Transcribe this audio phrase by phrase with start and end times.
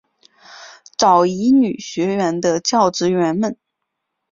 [0.97, 3.55] 早乙女学园的教职员们。